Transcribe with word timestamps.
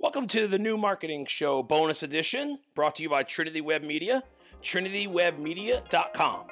Welcome 0.00 0.26
to 0.28 0.48
the 0.48 0.58
new 0.58 0.76
marketing 0.76 1.26
show 1.26 1.62
bonus 1.62 2.02
edition 2.02 2.58
brought 2.74 2.96
to 2.96 3.02
you 3.04 3.08
by 3.08 3.22
Trinity 3.22 3.60
Web 3.60 3.82
Media, 3.82 4.22
trinitywebmedia.com. 4.60 6.46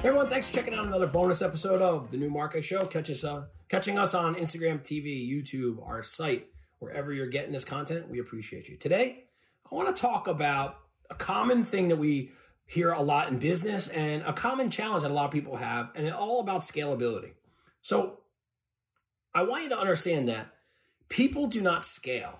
Hey 0.00 0.08
everyone, 0.08 0.26
thanks 0.26 0.50
for 0.50 0.56
checking 0.56 0.74
out 0.74 0.86
another 0.86 1.06
bonus 1.06 1.40
episode 1.40 1.80
of 1.80 2.10
the 2.10 2.16
New 2.16 2.30
Marketing 2.30 2.62
Show. 2.62 2.84
Catch 2.84 3.10
us, 3.10 3.24
uh, 3.24 3.46
catching 3.68 3.96
us 3.96 4.14
on 4.14 4.34
Instagram, 4.34 4.80
TV, 4.80 5.28
YouTube, 5.28 5.86
our 5.86 6.02
site, 6.02 6.48
wherever 6.78 7.12
you're 7.12 7.28
getting 7.28 7.52
this 7.52 7.64
content. 7.64 8.08
We 8.08 8.18
appreciate 8.18 8.68
you. 8.68 8.76
Today, 8.76 9.24
I 9.70 9.74
want 9.74 9.94
to 9.94 10.00
talk 10.00 10.26
about 10.26 10.78
a 11.10 11.14
common 11.14 11.64
thing 11.64 11.88
that 11.88 11.96
we 11.96 12.30
hear 12.66 12.92
a 12.92 13.02
lot 13.02 13.28
in 13.28 13.38
business 13.38 13.88
and 13.88 14.22
a 14.22 14.32
common 14.32 14.70
challenge 14.70 15.02
that 15.02 15.10
a 15.10 15.14
lot 15.14 15.26
of 15.26 15.30
people 15.30 15.56
have, 15.56 15.90
and 15.94 16.06
it's 16.06 16.16
all 16.16 16.40
about 16.40 16.60
scalability. 16.60 17.32
So, 17.80 18.20
I 19.34 19.42
want 19.44 19.62
you 19.62 19.68
to 19.70 19.78
understand 19.78 20.28
that 20.28 20.52
people 21.08 21.46
do 21.46 21.60
not 21.60 21.84
scale. 21.84 22.38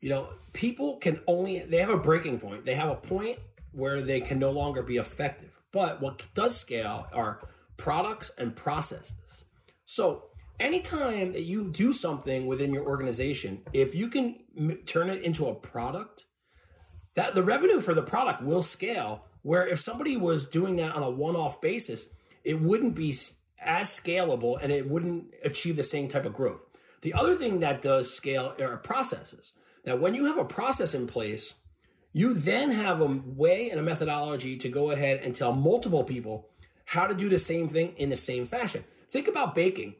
You 0.00 0.10
know, 0.10 0.28
people 0.52 0.96
can 0.96 1.20
only, 1.26 1.60
they 1.60 1.78
have 1.78 1.90
a 1.90 1.98
breaking 1.98 2.40
point. 2.40 2.64
They 2.64 2.74
have 2.74 2.88
a 2.88 2.94
point 2.94 3.38
where 3.72 4.00
they 4.00 4.20
can 4.20 4.38
no 4.38 4.50
longer 4.50 4.82
be 4.82 4.96
effective. 4.96 5.58
But 5.72 6.00
what 6.00 6.26
does 6.34 6.56
scale 6.56 7.06
are 7.12 7.40
products 7.80 8.30
and 8.36 8.54
processes. 8.54 9.46
So 9.86 10.24
anytime 10.60 11.32
that 11.32 11.44
you 11.44 11.70
do 11.70 11.94
something 11.94 12.46
within 12.46 12.74
your 12.74 12.84
organization, 12.84 13.62
if 13.72 13.94
you 13.94 14.08
can 14.08 14.36
m- 14.56 14.80
turn 14.84 15.08
it 15.08 15.22
into 15.22 15.46
a 15.46 15.54
product, 15.54 16.26
that 17.14 17.34
the 17.34 17.42
revenue 17.42 17.80
for 17.80 17.94
the 17.94 18.02
product 18.02 18.42
will 18.42 18.62
scale. 18.62 19.24
Where 19.42 19.66
if 19.66 19.80
somebody 19.80 20.16
was 20.16 20.46
doing 20.46 20.76
that 20.76 20.94
on 20.94 21.02
a 21.02 21.10
one-off 21.10 21.60
basis, 21.60 22.08
it 22.44 22.60
wouldn't 22.60 22.94
be 22.94 23.10
as 23.62 23.88
scalable 23.88 24.58
and 24.62 24.70
it 24.70 24.88
wouldn't 24.88 25.34
achieve 25.44 25.76
the 25.76 25.82
same 25.82 26.08
type 26.08 26.26
of 26.26 26.34
growth. 26.34 26.66
The 27.02 27.14
other 27.14 27.34
thing 27.34 27.60
that 27.60 27.80
does 27.80 28.12
scale 28.12 28.54
are 28.60 28.76
processes. 28.76 29.54
Now, 29.86 29.96
when 29.96 30.14
you 30.14 30.26
have 30.26 30.36
a 30.36 30.44
process 30.44 30.94
in 30.94 31.06
place, 31.06 31.54
you 32.12 32.34
then 32.34 32.72
have 32.72 33.00
a 33.00 33.22
way 33.24 33.70
and 33.70 33.80
a 33.80 33.82
methodology 33.82 34.56
to 34.58 34.68
go 34.68 34.90
ahead 34.90 35.20
and 35.22 35.34
tell 35.34 35.52
multiple 35.52 36.04
people 36.04 36.48
how 36.84 37.06
to 37.06 37.14
do 37.14 37.28
the 37.28 37.38
same 37.38 37.68
thing 37.68 37.94
in 37.96 38.10
the 38.10 38.16
same 38.16 38.46
fashion. 38.46 38.84
Think 39.08 39.28
about 39.28 39.54
baking. 39.54 39.94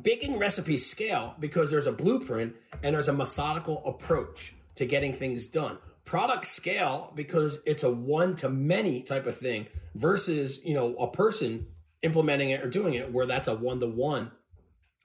Baking 0.00 0.38
recipes 0.38 0.88
scale 0.88 1.34
because 1.40 1.70
there's 1.70 1.86
a 1.86 1.92
blueprint 1.92 2.54
and 2.82 2.94
there's 2.94 3.08
a 3.08 3.12
methodical 3.12 3.82
approach 3.86 4.54
to 4.76 4.86
getting 4.86 5.12
things 5.12 5.46
done. 5.46 5.78
Products 6.04 6.50
scale 6.50 7.12
because 7.14 7.60
it's 7.64 7.84
a 7.84 7.90
one 7.90 8.36
to 8.36 8.48
many 8.48 9.02
type 9.02 9.26
of 9.26 9.36
thing 9.36 9.66
versus, 9.94 10.60
you 10.64 10.74
know, 10.74 10.94
a 10.96 11.10
person 11.10 11.66
implementing 12.02 12.50
it 12.50 12.62
or 12.62 12.68
doing 12.68 12.94
it 12.94 13.12
where 13.12 13.26
that's 13.26 13.48
a 13.48 13.54
one 13.54 13.80
to 13.80 13.86
one 13.86 14.32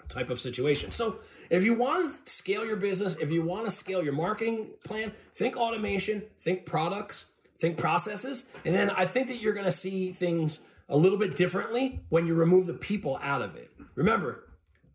type 0.10 0.30
of 0.30 0.40
situation. 0.40 0.92
So 0.92 1.20
if 1.50 1.64
you 1.64 1.78
want 1.78 2.26
to 2.26 2.32
scale 2.32 2.66
your 2.66 2.78
business, 2.78 3.16
if 3.18 3.32
you 3.32 3.44
want 3.44 3.66
to 3.66 3.72
scale 3.72 4.04
your 4.04 4.14
marketing 4.14 4.72
plan, 4.86 5.12
think 5.34 5.58
automation, 5.58 6.24
think 6.40 6.66
products, 6.66 7.28
think 7.60 7.78
processes. 7.78 8.46
And 8.66 8.74
then 8.74 8.90
I 8.90 9.06
think 9.06 9.28
that 9.28 9.38
you're 9.38 9.54
going 9.54 9.66
to 9.66 9.72
see 9.72 10.12
things 10.12 10.62
a 10.90 10.98
little 10.98 11.18
bit 11.18 11.36
differently 11.36 12.02
when 12.10 12.26
you 12.26 12.36
remove 12.36 12.68
the 12.68 12.74
people 12.74 13.20
out 13.22 13.42
of 13.42 13.56
it. 13.56 13.70
Remember, 13.96 14.46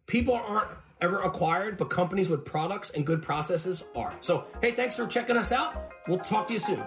people 0.07 0.35
aren't 0.35 0.71
ever 1.03 1.21
acquired, 1.23 1.77
but 1.77 1.91
companies 1.91 2.31
with 2.31 2.45
products 2.45 2.91
and 2.91 3.05
good 3.05 3.21
processes 3.21 3.85
are. 3.95 4.17
So, 4.21 4.47
hey, 4.63 4.71
thanks 4.71 4.97
for 4.97 5.07
checking 5.07 5.37
us 5.37 5.53
out. 5.53 5.93
We'll 6.09 6.19
talk 6.19 6.47
to 6.47 6.53
you 6.55 6.59
soon. 6.59 6.83